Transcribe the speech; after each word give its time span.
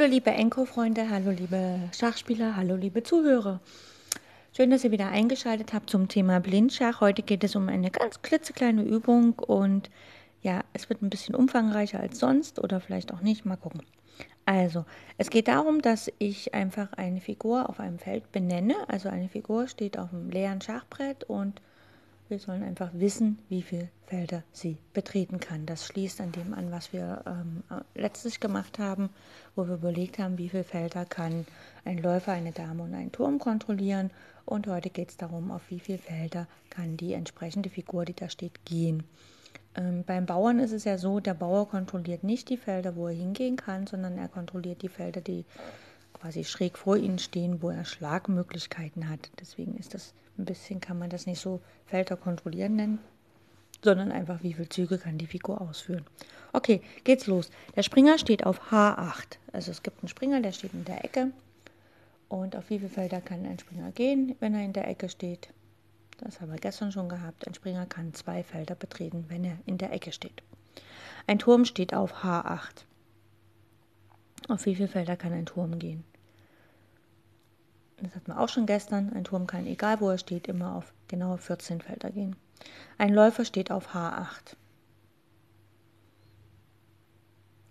Hallo 0.00 0.12
liebe 0.12 0.30
Enko-Freunde, 0.30 1.10
hallo 1.10 1.30
liebe 1.30 1.78
Schachspieler, 1.94 2.56
hallo 2.56 2.74
liebe 2.74 3.02
Zuhörer. 3.02 3.60
Schön, 4.56 4.70
dass 4.70 4.82
ihr 4.82 4.92
wieder 4.92 5.08
eingeschaltet 5.08 5.74
habt 5.74 5.90
zum 5.90 6.08
Thema 6.08 6.40
Blindschach. 6.40 7.02
Heute 7.02 7.22
geht 7.22 7.44
es 7.44 7.54
um 7.54 7.68
eine 7.68 7.90
ganz 7.90 8.22
klitzekleine 8.22 8.82
Übung 8.82 9.34
und 9.34 9.90
ja, 10.40 10.62
es 10.72 10.88
wird 10.88 11.02
ein 11.02 11.10
bisschen 11.10 11.34
umfangreicher 11.34 12.00
als 12.00 12.18
sonst 12.18 12.64
oder 12.64 12.80
vielleicht 12.80 13.12
auch 13.12 13.20
nicht. 13.20 13.44
Mal 13.44 13.56
gucken. 13.56 13.82
Also, 14.46 14.86
es 15.18 15.28
geht 15.28 15.48
darum, 15.48 15.82
dass 15.82 16.10
ich 16.18 16.54
einfach 16.54 16.94
eine 16.94 17.20
Figur 17.20 17.68
auf 17.68 17.78
einem 17.78 17.98
Feld 17.98 18.32
benenne. 18.32 18.76
Also 18.88 19.10
eine 19.10 19.28
Figur 19.28 19.68
steht 19.68 19.98
auf 19.98 20.14
einem 20.14 20.30
leeren 20.30 20.62
Schachbrett 20.62 21.24
und 21.24 21.60
wir 22.30 22.38
sollen 22.38 22.62
einfach 22.62 22.90
wissen, 22.94 23.38
wie 23.48 23.62
viele 23.62 23.88
Felder 24.06 24.42
sie 24.52 24.78
betreten 24.92 25.40
kann. 25.40 25.66
Das 25.66 25.86
schließt 25.86 26.20
an 26.20 26.32
dem 26.32 26.54
an, 26.54 26.70
was 26.70 26.92
wir 26.92 27.22
ähm, 27.26 27.62
letztlich 27.94 28.40
gemacht 28.40 28.78
haben, 28.78 29.10
wo 29.56 29.66
wir 29.66 29.74
überlegt 29.74 30.18
haben, 30.18 30.38
wie 30.38 30.48
viele 30.48 30.64
Felder 30.64 31.04
kann 31.04 31.46
ein 31.84 31.98
Läufer, 31.98 32.32
eine 32.32 32.52
Dame 32.52 32.84
und 32.84 32.94
ein 32.94 33.12
Turm 33.12 33.38
kontrollieren. 33.38 34.10
Und 34.46 34.66
heute 34.66 34.90
geht 34.90 35.10
es 35.10 35.16
darum, 35.16 35.50
auf 35.50 35.62
wie 35.68 35.80
viele 35.80 35.98
Felder 35.98 36.46
kann 36.70 36.96
die 36.96 37.12
entsprechende 37.12 37.68
Figur, 37.68 38.04
die 38.04 38.14
da 38.14 38.28
steht, 38.28 38.64
gehen. 38.64 39.04
Ähm, 39.76 40.04
beim 40.04 40.26
Bauern 40.26 40.58
ist 40.58 40.72
es 40.72 40.84
ja 40.84 40.98
so, 40.98 41.20
der 41.20 41.34
Bauer 41.34 41.68
kontrolliert 41.68 42.24
nicht 42.24 42.48
die 42.48 42.56
Felder, 42.56 42.96
wo 42.96 43.08
er 43.08 43.14
hingehen 43.14 43.56
kann, 43.56 43.86
sondern 43.86 44.18
er 44.18 44.28
kontrolliert 44.28 44.82
die 44.82 44.88
Felder, 44.88 45.20
die 45.20 45.44
quasi 46.20 46.44
schräg 46.44 46.76
vor 46.76 46.96
ihnen 46.96 47.18
stehen, 47.18 47.62
wo 47.62 47.70
er 47.70 47.84
Schlagmöglichkeiten 47.84 49.08
hat. 49.08 49.30
Deswegen 49.40 49.76
ist 49.76 49.94
das 49.94 50.12
ein 50.38 50.44
bisschen, 50.44 50.80
kann 50.80 50.98
man 50.98 51.10
das 51.10 51.26
nicht 51.26 51.40
so 51.40 51.60
Felder 51.86 52.16
kontrollieren 52.16 52.76
nennen, 52.76 52.98
sondern 53.82 54.12
einfach, 54.12 54.42
wie 54.42 54.52
viele 54.52 54.68
Züge 54.68 54.98
kann 54.98 55.18
die 55.18 55.26
Figur 55.26 55.60
ausführen. 55.60 56.04
Okay, 56.52 56.82
geht's 57.04 57.26
los. 57.26 57.50
Der 57.76 57.82
Springer 57.82 58.18
steht 58.18 58.44
auf 58.44 58.70
H8. 58.70 59.38
Also 59.52 59.70
es 59.70 59.82
gibt 59.82 60.02
einen 60.02 60.08
Springer, 60.08 60.40
der 60.40 60.52
steht 60.52 60.74
in 60.74 60.84
der 60.84 61.04
Ecke. 61.04 61.32
Und 62.28 62.54
auf 62.54 62.70
wie 62.70 62.78
viele 62.78 62.90
Felder 62.90 63.20
kann 63.20 63.46
ein 63.46 63.58
Springer 63.58 63.90
gehen, 63.92 64.36
wenn 64.40 64.54
er 64.54 64.64
in 64.64 64.72
der 64.72 64.88
Ecke 64.88 65.08
steht? 65.08 65.48
Das 66.18 66.40
haben 66.40 66.52
wir 66.52 66.58
gestern 66.58 66.92
schon 66.92 67.08
gehabt. 67.08 67.46
Ein 67.48 67.54
Springer 67.54 67.86
kann 67.86 68.12
zwei 68.14 68.44
Felder 68.44 68.74
betreten, 68.74 69.24
wenn 69.28 69.44
er 69.44 69.58
in 69.64 69.78
der 69.78 69.92
Ecke 69.92 70.12
steht. 70.12 70.42
Ein 71.26 71.38
Turm 71.38 71.64
steht 71.64 71.94
auf 71.94 72.22
H8. 72.22 72.84
Auf 74.48 74.66
wie 74.66 74.74
viele 74.74 74.88
Felder 74.88 75.16
kann 75.16 75.32
ein 75.32 75.46
Turm 75.46 75.78
gehen? 75.78 76.04
Das 78.02 78.14
hatten 78.14 78.32
wir 78.32 78.40
auch 78.40 78.48
schon 78.48 78.66
gestern, 78.66 79.12
ein 79.12 79.24
Turm 79.24 79.46
kann, 79.46 79.66
egal 79.66 80.00
wo 80.00 80.10
er 80.10 80.18
steht, 80.18 80.48
immer 80.48 80.76
auf 80.76 80.92
genau 81.08 81.36
14 81.36 81.80
Felder 81.80 82.10
gehen. 82.10 82.36
Ein 82.98 83.14
Läufer 83.14 83.44
steht 83.44 83.70
auf 83.70 83.94
H8. 83.94 84.56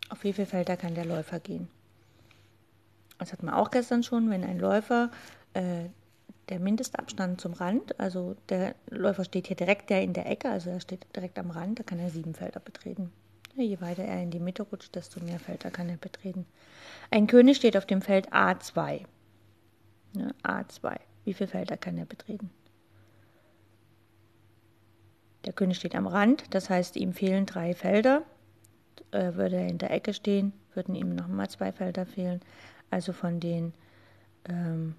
Auf 0.10 0.24
wie 0.24 0.34
viele 0.34 0.48
Felder 0.48 0.78
kann 0.78 0.96
der 0.96 1.06
Läufer 1.06 1.40
gehen? 1.40 1.68
Das 3.20 3.32
hatten 3.32 3.46
wir 3.46 3.58
auch 3.58 3.70
gestern 3.70 4.02
schon, 4.02 4.30
wenn 4.30 4.44
ein 4.44 4.60
Läufer 4.60 5.12
äh, 5.54 5.90
der 6.50 6.60
Mindestabstand 6.60 7.40
zum 7.40 7.54
Rand, 7.54 8.00
also 8.00 8.36
der 8.50 8.76
Läufer 8.90 9.24
steht 9.24 9.48
hier 9.48 9.56
direkt 9.56 9.90
der 9.90 10.02
in 10.02 10.14
der 10.14 10.26
Ecke, 10.26 10.50
also 10.50 10.70
er 10.70 10.80
steht 10.80 11.06
direkt 11.16 11.38
am 11.38 11.52
Rand, 11.52 11.80
da 11.80 11.84
kann 11.84 12.00
er 12.00 12.10
sieben 12.10 12.34
Felder 12.34 12.60
betreten. 12.60 13.12
Je 13.56 13.80
weiter 13.82 14.04
er 14.04 14.24
in 14.24 14.32
die 14.32 14.40
Mitte 14.40 14.64
rutscht, 14.64 14.96
desto 14.96 15.20
mehr 15.20 15.40
Felder 15.40 15.70
kann 15.70 15.90
er 15.90 15.98
betreten. 15.98 16.46
Ein 17.12 17.28
König 17.28 17.58
steht 17.58 17.78
auf 17.78 17.86
dem 17.86 18.02
Feld 18.02 18.32
A2. 18.32 19.06
Ne, 20.14 20.34
A2. 20.44 21.00
Wie 21.24 21.34
viele 21.34 21.50
Felder 21.50 21.78
kann 21.78 21.98
er 21.98 22.06
betreten? 22.06 22.50
Der 25.46 25.54
König 25.54 25.78
steht 25.78 25.96
am 25.96 26.08
Rand, 26.08 26.54
das 26.54 26.70
heißt, 26.70 26.96
ihm 26.96 27.14
fehlen 27.14 27.46
drei 27.46 27.74
Felder. 27.74 28.24
Äh, 29.12 29.34
würde 29.36 29.56
er 29.56 29.68
in 29.68 29.78
der 29.78 29.92
Ecke 29.92 30.14
stehen, 30.14 30.54
würden 30.74 30.96
ihm 30.96 31.16
nochmal 31.16 31.50
zwei 31.50 31.72
Felder 31.72 32.06
fehlen. 32.06 32.42
Also 32.92 33.14
von 33.14 33.40
den 33.40 33.74
ähm, 34.46 34.96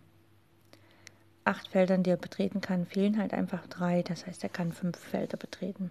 acht 1.44 1.68
Feldern, 1.68 2.02
die 2.02 2.10
er 2.10 2.16
betreten 2.16 2.60
kann, 2.60 2.86
fehlen 2.86 3.18
halt 3.18 3.34
einfach 3.34 3.66
drei. 3.66 4.02
Das 4.02 4.26
heißt, 4.26 4.42
er 4.42 4.50
kann 4.50 4.72
fünf 4.72 4.98
Felder 4.98 5.36
betreten. 5.36 5.90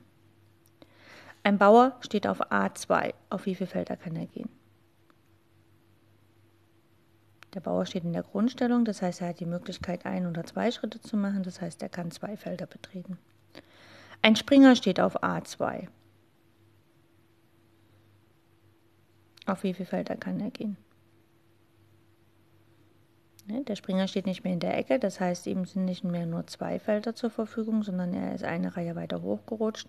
Ein 1.44 1.58
Bauer 1.58 1.96
steht 2.02 2.28
auf 2.28 2.52
A2. 2.52 3.14
Auf 3.30 3.46
wie 3.46 3.56
viele 3.56 3.70
Felder 3.70 3.96
kann 3.96 4.16
er 4.16 4.26
gehen? 4.26 4.50
Der 7.54 7.62
Bauer 7.62 7.86
steht 7.86 8.04
in 8.04 8.14
der 8.14 8.24
Grundstellung, 8.24 8.86
das 8.86 9.02
heißt, 9.02 9.22
er 9.22 9.30
hat 9.30 9.40
die 9.40 9.46
Möglichkeit, 9.46 10.06
ein 10.06 10.28
oder 10.28 10.44
zwei 10.44 10.72
Schritte 10.72 11.02
zu 11.02 11.18
machen, 11.18 11.44
das 11.44 11.62
heißt, 11.62 11.82
er 11.82 11.90
kann 11.90 12.12
zwei 12.12 12.38
Felder 12.38 12.68
betreten. 12.68 13.18
Ein 14.22 14.36
Springer 14.36 14.76
steht 14.76 15.00
auf 15.00 15.24
A2. 15.24 15.88
Auf 19.46 19.64
wie 19.64 19.74
viele 19.74 19.88
Felder 19.88 20.16
kann 20.16 20.40
er 20.40 20.52
gehen? 20.52 20.78
Ne, 23.48 23.64
der 23.64 23.76
Springer 23.76 24.08
steht 24.08 24.28
nicht 24.28 24.44
mehr 24.44 24.54
in 24.54 24.60
der 24.60 24.78
Ecke, 24.78 25.00
das 25.00 25.20
heißt, 25.20 25.48
ihm 25.48 25.66
sind 25.66 25.86
nicht 25.86 26.04
mehr 26.04 26.28
nur 26.28 26.46
zwei 26.46 26.78
Felder 26.78 27.16
zur 27.16 27.32
Verfügung, 27.32 27.82
sondern 27.82 28.14
er 28.14 28.36
ist 28.36 28.44
eine 28.44 28.78
Reihe 28.78 28.96
weiter 28.96 29.24
hochgerutscht. 29.24 29.88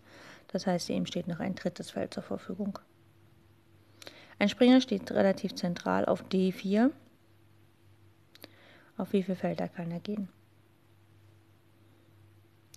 Das 0.48 0.66
heißt, 0.66 0.88
ihm 0.88 1.04
steht 1.04 1.28
noch 1.28 1.41
ein 1.41 1.56
drittes 1.56 1.91
Feld 1.91 2.15
zur 2.15 2.22
Verfügung. 2.22 2.78
Ein 4.38 4.48
Springer 4.48 4.81
steht 4.81 5.12
relativ 5.12 5.54
zentral 5.56 6.06
auf 6.06 6.25
D4. 6.25 6.91
Auf 9.00 9.15
wie 9.15 9.22
viele 9.22 9.37
Felder 9.37 9.66
kann 9.66 9.91
er 9.91 10.00
gehen? 10.00 10.28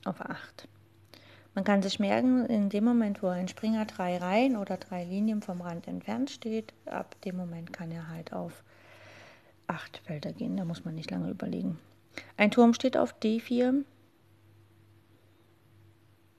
Auf 0.05 0.21
8. 0.21 0.69
Man 1.53 1.65
kann 1.65 1.81
sich 1.81 1.99
merken, 1.99 2.45
in 2.45 2.69
dem 2.69 2.85
Moment, 2.85 3.21
wo 3.21 3.27
ein 3.27 3.49
Springer 3.49 3.83
drei 3.83 4.17
Reihen 4.17 4.55
oder 4.55 4.77
drei 4.77 5.03
Linien 5.03 5.41
vom 5.41 5.59
Rand 5.59 5.85
entfernt 5.85 6.29
steht, 6.29 6.73
ab 6.85 7.19
dem 7.23 7.35
Moment 7.35 7.73
kann 7.73 7.91
er 7.91 8.07
halt 8.07 8.31
auf 8.31 8.63
8 9.67 9.97
Felder 9.97 10.31
gehen. 10.31 10.55
Da 10.55 10.63
muss 10.63 10.85
man 10.85 10.95
nicht 10.95 11.11
lange 11.11 11.29
überlegen. 11.29 11.77
Ein 12.37 12.51
Turm 12.51 12.73
steht 12.73 12.95
auf 12.95 13.13
D4. 13.21 13.83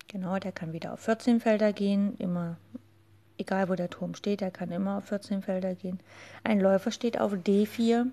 Genau, 0.08 0.38
der 0.38 0.52
kann 0.52 0.72
wieder 0.72 0.94
auf 0.94 1.00
14 1.00 1.40
Felder 1.40 1.74
gehen. 1.74 2.16
Immer, 2.16 2.56
egal 3.36 3.68
wo 3.68 3.74
der 3.74 3.90
Turm 3.90 4.14
steht, 4.14 4.40
der 4.40 4.50
kann 4.50 4.70
immer 4.70 4.96
auf 4.96 5.04
14 5.04 5.42
Felder 5.42 5.74
gehen. 5.74 6.00
Ein 6.42 6.58
Läufer 6.58 6.90
steht 6.90 7.20
auf 7.20 7.34
D4. 7.34 8.06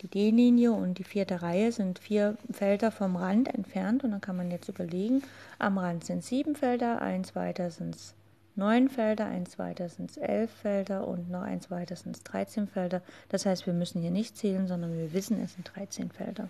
Die 0.00 0.08
D-Linie 0.08 0.72
und 0.72 0.98
die 0.98 1.04
vierte 1.04 1.42
Reihe 1.42 1.72
sind 1.72 1.98
vier 1.98 2.36
Felder 2.52 2.92
vom 2.92 3.16
Rand 3.16 3.52
entfernt 3.52 4.04
und 4.04 4.12
dann 4.12 4.20
kann 4.20 4.36
man 4.36 4.50
jetzt 4.50 4.68
überlegen, 4.68 5.22
am 5.58 5.76
Rand 5.76 6.04
sind 6.04 6.22
sieben 6.22 6.54
Felder, 6.54 7.02
eins 7.02 7.34
weiter 7.34 7.70
sind 7.70 7.96
es 7.96 8.14
neun 8.54 8.88
Felder, 8.88 9.26
eins 9.26 9.58
weiter 9.58 9.88
sind 9.88 10.10
es 10.10 10.16
elf 10.16 10.50
Felder 10.50 11.06
und 11.06 11.30
noch 11.30 11.42
eins 11.42 11.70
weiter 11.70 11.96
sind 11.96 12.16
es 12.16 12.22
13 12.24 12.68
Felder. 12.68 13.02
Das 13.28 13.46
heißt, 13.46 13.66
wir 13.66 13.72
müssen 13.72 14.00
hier 14.00 14.10
nicht 14.10 14.36
zählen, 14.36 14.66
sondern 14.66 14.96
wir 14.96 15.12
wissen, 15.12 15.42
es 15.42 15.54
sind 15.54 15.70
13 15.74 16.10
Felder. 16.10 16.48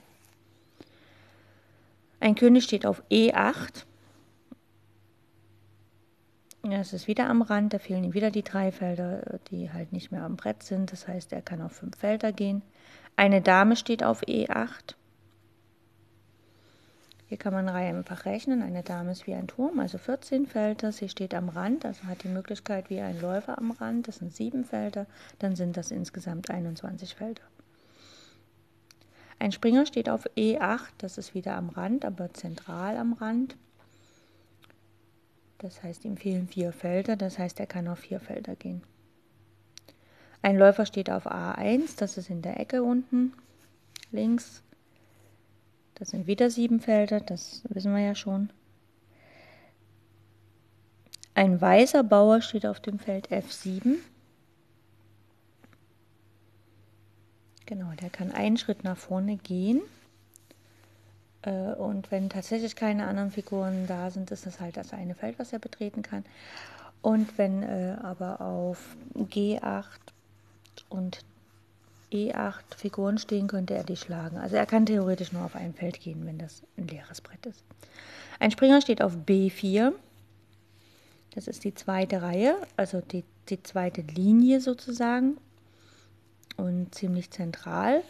Ein 2.21 2.35
König 2.35 2.65
steht 2.65 2.85
auf 2.85 3.03
E8. 3.11 3.85
Es 6.71 6.93
ist 6.93 7.07
wieder 7.07 7.29
am 7.29 7.43
Rand, 7.43 7.73
da 7.73 7.79
fehlen 7.79 8.05
ihm 8.05 8.15
wieder 8.15 8.31
die 8.31 8.43
drei 8.43 8.73
Felder, 8.73 9.39
die 9.51 9.71
halt 9.73 9.93
nicht 9.93 10.11
mehr 10.11 10.25
am 10.25 10.37
Brett 10.37 10.63
sind. 10.63 10.93
Das 10.93 11.07
heißt, 11.09 11.33
er 11.33 11.41
kann 11.41 11.63
auf 11.63 11.73
fünf 11.73 11.97
Felder 11.97 12.33
gehen. 12.33 12.63
Eine 13.19 13.43
Dame 13.43 13.75
steht 13.75 14.05
auf 14.05 14.23
E8. 14.23 14.95
Hier 17.27 17.37
kann 17.37 17.53
man 17.53 17.69
einfach 17.69 18.27
rechnen. 18.27 18.63
Eine 18.63 18.85
Dame 18.85 19.11
ist 19.11 19.27
wie 19.27 19.35
ein 19.35 19.49
Turm, 19.49 19.81
also 19.81 19.99
14 19.99 20.47
Felder. 20.47 20.93
Sie 20.93 21.09
steht 21.09 21.35
am 21.35 21.49
Rand, 21.49 21.85
also 21.85 22.05
hat 22.05 22.23
die 22.23 22.29
Möglichkeit 22.29 22.91
wie 22.91 23.01
ein 23.01 23.21
Läufer 23.21 23.59
am 23.59 23.73
Rand. 23.73 24.07
Das 24.07 24.19
sind 24.19 24.37
sieben 24.37 24.65
Felder. 24.65 25.07
Dann 25.41 25.57
sind 25.57 25.77
das 25.77 25.91
insgesamt 25.91 26.49
21 26.49 27.17
Felder. 27.17 27.43
Ein 29.41 29.51
Springer 29.51 29.85
steht 29.85 30.09
auf 30.09 30.25
E8. 30.37 30.91
Das 30.99 31.19
ist 31.19 31.35
wieder 31.35 31.57
am 31.57 31.71
Rand, 31.71 32.05
aber 32.05 32.33
zentral 32.35 32.97
am 32.97 33.15
Rand. 33.15 33.57
Das 35.59 35.83
heißt, 35.83 36.05
ihm 36.05 36.19
fehlen 36.19 36.47
vier 36.47 36.73
Felder. 36.73 37.17
Das 37.17 37.37
heißt, 37.37 37.59
er 37.59 37.67
kann 37.67 37.89
auf 37.89 37.99
vier 37.99 38.21
Felder 38.21 38.55
gehen. 38.55 38.85
Ein 40.49 40.57
Läufer 40.57 40.87
steht 40.87 41.11
auf 41.11 41.27
A1, 41.27 41.99
das 41.99 42.17
ist 42.17 42.31
in 42.31 42.41
der 42.41 42.59
Ecke 42.59 42.83
unten 42.83 43.35
links. 44.13 44.63
Das 45.97 46.09
sind 46.09 46.27
wieder 46.27 46.49
sieben 46.49 46.81
Felder, 46.81 47.21
das 47.21 47.61
wissen 47.69 47.95
wir 47.95 48.01
ja 48.01 48.15
schon. 48.15 48.49
Ein 51.35 51.61
weißer 51.61 52.03
Bauer 52.03 52.41
steht 52.41 52.65
auf 52.65 52.81
dem 52.81 52.99
Feld 52.99 53.31
F7. 53.31 53.97
Genau, 57.67 57.93
der 58.01 58.09
kann 58.09 58.33
einen 58.33 58.57
Schritt 58.57 58.85
nach 58.85 58.97
vorne 58.97 59.37
gehen. 59.37 59.83
Äh, 61.43 61.75
und 61.75 62.11
wenn 62.11 62.31
tatsächlich 62.31 62.75
keine 62.75 63.07
anderen 63.07 63.33
Figuren 63.33 63.87
da 63.87 64.11
sind, 64.11 64.31
ist 64.31 64.47
das 64.47 64.61
halt 64.61 64.79
das 64.79 64.95
eine 64.95 65.15
Feld, 65.15 65.39
was 65.39 65.53
er 65.53 65.59
betreten 65.59 66.01
kann. 66.01 66.25
Und 67.03 67.37
wenn 67.37 67.63
äh, 67.63 67.99
aber 68.03 68.41
auf 68.41 68.97
G8 69.15 69.85
und 70.89 71.25
E8 72.13 72.77
Figuren 72.77 73.19
stehen, 73.19 73.49
könnte 73.49 73.75
er 73.75 73.85
die 73.85 73.97
schlagen. 73.97 74.39
Also 74.39 74.57
er 74.57 74.67
kann 74.67 74.87
theoretisch 74.87 75.33
nur 75.33 75.45
auf 75.45 75.55
ein 75.55 75.75
Feld 75.75 76.01
gehen, 76.01 76.25
wenn 76.27 76.39
das 76.39 76.63
ein 76.77 76.89
leeres 76.89 77.21
Brett 77.21 77.45
ist. 77.47 77.63
Ein 78.41 78.51
Springer 78.51 78.81
steht 78.81 79.03
auf 79.03 79.15
B4. 79.15 79.93
Das 81.35 81.47
ist 81.49 81.65
die 81.65 81.75
zweite 81.75 82.23
Reihe, 82.23 82.57
also 82.77 83.01
die, 83.01 83.25
die 83.49 83.63
zweite 83.63 84.01
Linie 84.01 84.61
sozusagen 84.61 85.37
und 86.57 86.95
ziemlich 86.95 87.31
zentral. 87.31 88.03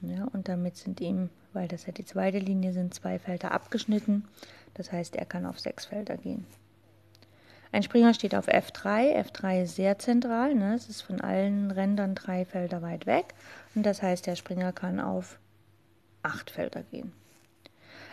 Ja, 0.00 0.24
und 0.32 0.48
damit 0.48 0.76
sind 0.76 1.00
ihm, 1.00 1.30
weil 1.52 1.68
das 1.68 1.86
ja 1.86 1.92
die 1.92 2.04
zweite 2.04 2.38
Linie 2.38 2.72
sind, 2.72 2.94
zwei 2.94 3.18
Felder 3.18 3.52
abgeschnitten. 3.52 4.24
Das 4.74 4.90
heißt, 4.90 5.16
er 5.16 5.26
kann 5.26 5.46
auf 5.46 5.60
sechs 5.60 5.86
Felder 5.86 6.16
gehen. 6.16 6.46
Ein 7.72 7.82
Springer 7.82 8.12
steht 8.12 8.34
auf 8.34 8.48
F3. 8.48 9.16
F3 9.18 9.62
ist 9.62 9.76
sehr 9.76 9.98
zentral. 9.98 10.54
Ne? 10.54 10.74
Es 10.74 10.88
ist 10.90 11.00
von 11.00 11.22
allen 11.22 11.70
Rändern 11.70 12.14
drei 12.14 12.44
Felder 12.44 12.82
weit 12.82 13.06
weg. 13.06 13.34
Und 13.74 13.84
das 13.84 14.02
heißt, 14.02 14.26
der 14.26 14.36
Springer 14.36 14.72
kann 14.72 15.00
auf 15.00 15.38
acht 16.22 16.50
Felder 16.50 16.82
gehen. 16.82 17.12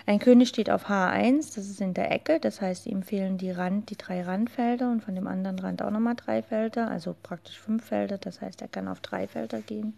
Ein 0.05 0.19
König 0.19 0.49
steht 0.49 0.71
auf 0.71 0.89
H1, 0.89 1.53
das 1.55 1.67
ist 1.67 1.81
in 1.81 1.93
der 1.93 2.11
Ecke, 2.11 2.39
das 2.39 2.61
heißt, 2.61 2.87
ihm 2.87 3.03
fehlen 3.03 3.37
die, 3.37 3.51
Rand, 3.51 3.91
die 3.91 3.95
drei 3.95 4.23
Randfelder 4.23 4.89
und 4.89 5.03
von 5.03 5.13
dem 5.13 5.27
anderen 5.27 5.59
Rand 5.59 5.83
auch 5.83 5.91
nochmal 5.91 6.15
drei 6.15 6.41
Felder, 6.41 6.89
also 6.89 7.15
praktisch 7.21 7.59
fünf 7.59 7.85
Felder, 7.85 8.17
das 8.17 8.41
heißt, 8.41 8.61
er 8.63 8.69
kann 8.69 8.87
auf 8.87 9.01
drei 9.01 9.27
Felder 9.27 9.61
gehen. 9.61 9.93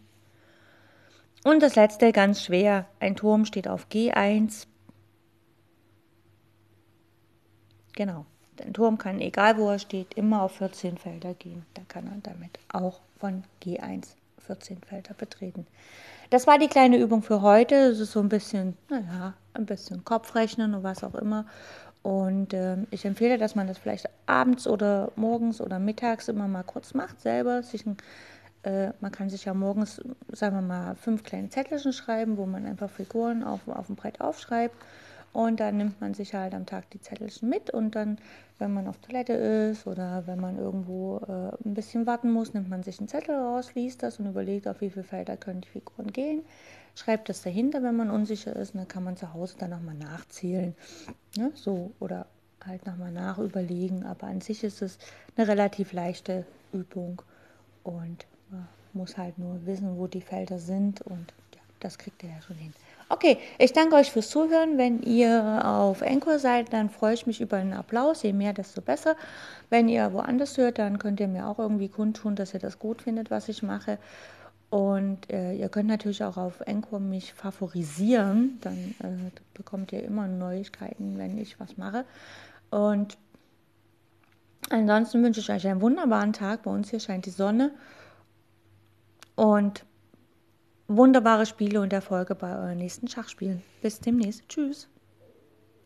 Und 1.45 1.61
das 1.61 1.75
letzte, 1.75 2.11
ganz 2.11 2.43
schwer, 2.43 2.87
ein 2.99 3.15
Turm 3.15 3.45
steht 3.45 3.69
auf 3.69 3.87
G1. 3.87 4.67
Genau, 7.93 8.25
ein 8.61 8.73
Turm 8.73 8.97
kann, 8.97 9.19
egal 9.19 9.57
wo 9.57 9.69
er 9.69 9.79
steht, 9.79 10.13
immer 10.15 10.41
auf 10.41 10.53
14 10.57 10.97
Felder 10.97 11.33
gehen. 11.33 11.65
Da 11.73 11.81
kann 11.87 12.07
er 12.07 12.17
damit 12.23 12.59
auch 12.71 12.99
von 13.19 13.43
G1 13.63 14.15
14 14.45 14.79
Felder 14.87 15.13
betreten. 15.13 15.67
Das 16.29 16.47
war 16.47 16.57
die 16.57 16.67
kleine 16.67 16.97
Übung 16.97 17.21
für 17.21 17.41
heute. 17.41 17.89
Das 17.89 17.99
ist 17.99 18.11
so 18.13 18.19
ein 18.19 18.29
bisschen, 18.29 18.77
naja, 18.89 19.33
ein 19.53 19.65
bisschen 19.65 20.03
Kopfrechnen 20.05 20.73
und 20.73 20.83
was 20.83 21.03
auch 21.03 21.15
immer. 21.15 21.45
Und 22.03 22.53
äh, 22.53 22.77
ich 22.89 23.05
empfehle, 23.05 23.37
dass 23.37 23.55
man 23.55 23.67
das 23.67 23.77
vielleicht 23.77 24.09
abends 24.25 24.67
oder 24.67 25.11
morgens 25.15 25.61
oder 25.61 25.77
mittags 25.77 26.27
immer 26.29 26.47
mal 26.47 26.63
kurz 26.63 26.93
macht, 26.93 27.21
selber. 27.21 27.61
Sich 27.63 27.85
ein, 27.85 27.97
äh, 28.63 28.91
man 29.01 29.11
kann 29.11 29.29
sich 29.29 29.45
ja 29.45 29.53
morgens, 29.53 30.01
sagen 30.31 30.55
wir 30.55 30.61
mal, 30.61 30.95
fünf 30.95 31.23
kleine 31.23 31.49
Zettelchen 31.49 31.93
schreiben, 31.93 32.37
wo 32.37 32.45
man 32.45 32.65
einfach 32.65 32.89
Figuren 32.89 33.43
auf, 33.43 33.67
auf 33.67 33.87
dem 33.87 33.95
Brett 33.95 34.19
aufschreibt. 34.21 34.75
Und 35.33 35.59
dann 35.59 35.77
nimmt 35.77 36.01
man 36.01 36.13
sich 36.13 36.33
halt 36.33 36.53
am 36.53 36.65
Tag 36.65 36.89
die 36.89 36.99
Zettelchen 36.99 37.49
mit 37.49 37.69
und 37.69 37.95
dann 37.95 38.17
wenn 38.61 38.73
man 38.75 38.87
auf 38.87 38.99
Toilette 38.99 39.33
ist 39.33 39.87
oder 39.87 40.27
wenn 40.27 40.39
man 40.39 40.57
irgendwo 40.57 41.17
äh, 41.27 41.67
ein 41.67 41.73
bisschen 41.73 42.05
warten 42.05 42.31
muss, 42.31 42.53
nimmt 42.53 42.69
man 42.69 42.83
sich 42.83 42.99
einen 42.99 43.07
Zettel 43.07 43.35
raus, 43.35 43.73
liest 43.73 44.03
das 44.03 44.19
und 44.19 44.27
überlegt, 44.27 44.67
auf 44.67 44.81
wie 44.81 44.91
viele 44.91 45.03
Felder 45.03 45.35
können 45.35 45.61
die 45.61 45.67
Figuren 45.67 46.13
gehen, 46.13 46.43
schreibt 46.95 47.27
das 47.27 47.41
dahinter, 47.41 47.81
wenn 47.81 47.97
man 47.97 48.11
unsicher 48.11 48.55
ist, 48.55 48.75
und 48.75 48.81
dann 48.81 48.87
kann 48.87 49.03
man 49.03 49.17
zu 49.17 49.33
Hause 49.33 49.55
dann 49.57 49.71
nochmal 49.71 49.95
nachzählen. 49.95 50.75
Ne? 51.35 51.51
So, 51.55 51.91
oder 51.99 52.27
halt 52.63 52.85
nochmal 52.85 53.11
nachüberlegen. 53.11 54.05
Aber 54.05 54.27
an 54.27 54.41
sich 54.41 54.63
ist 54.63 54.83
es 54.83 54.99
eine 55.35 55.47
relativ 55.47 55.91
leichte 55.91 56.45
Übung 56.71 57.23
und 57.83 58.27
man 58.51 58.67
muss 58.93 59.17
halt 59.17 59.39
nur 59.39 59.65
wissen, 59.65 59.97
wo 59.97 60.05
die 60.05 60.21
Felder 60.21 60.59
sind 60.59 61.01
und 61.01 61.33
ja, 61.55 61.61
das 61.79 61.97
kriegt 61.97 62.21
ihr 62.21 62.29
ja 62.29 62.41
schon 62.43 62.57
hin. 62.57 62.73
Okay, 63.11 63.39
ich 63.57 63.73
danke 63.73 63.97
euch 63.97 64.09
fürs 64.09 64.29
Zuhören. 64.29 64.77
Wenn 64.77 65.01
ihr 65.01 65.65
auf 65.65 66.01
Encore 66.01 66.39
seid, 66.39 66.71
dann 66.71 66.89
freue 66.89 67.13
ich 67.13 67.27
mich 67.27 67.41
über 67.41 67.57
einen 67.57 67.73
Applaus. 67.73 68.23
Je 68.23 68.31
mehr, 68.31 68.53
desto 68.53 68.79
besser. 68.79 69.17
Wenn 69.69 69.89
ihr 69.89 70.13
woanders 70.13 70.57
hört, 70.57 70.79
dann 70.79 70.97
könnt 70.97 71.19
ihr 71.19 71.27
mir 71.27 71.45
auch 71.47 71.59
irgendwie 71.59 71.89
kundtun, 71.89 72.37
dass 72.37 72.53
ihr 72.53 72.61
das 72.61 72.79
gut 72.79 73.01
findet, 73.01 73.29
was 73.29 73.49
ich 73.49 73.63
mache. 73.63 73.97
Und 74.69 75.29
äh, 75.29 75.51
ihr 75.51 75.67
könnt 75.67 75.89
natürlich 75.89 76.23
auch 76.23 76.37
auf 76.37 76.61
Encore 76.61 77.01
mich 77.01 77.33
favorisieren. 77.33 78.59
Dann 78.61 78.95
äh, 79.03 79.31
bekommt 79.55 79.91
ihr 79.91 80.03
immer 80.03 80.29
Neuigkeiten, 80.29 81.17
wenn 81.17 81.37
ich 81.37 81.59
was 81.59 81.75
mache. 81.75 82.05
Und 82.69 83.17
ansonsten 84.69 85.21
wünsche 85.21 85.41
ich 85.41 85.51
euch 85.51 85.67
einen 85.67 85.81
wunderbaren 85.81 86.31
Tag. 86.31 86.63
Bei 86.63 86.71
uns 86.71 86.89
hier 86.89 87.01
scheint 87.01 87.25
die 87.25 87.31
Sonne. 87.31 87.71
Und 89.35 89.83
wunderbare 90.97 91.45
Spiele 91.45 91.81
und 91.81 91.93
Erfolge 91.93 92.35
bei 92.35 92.55
euren 92.55 92.77
nächsten 92.77 93.07
Schachspielen. 93.07 93.61
Bis 93.81 93.99
demnächst. 93.99 94.47
Tschüss. 94.49 94.87